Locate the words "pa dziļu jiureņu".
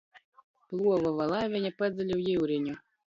1.83-2.75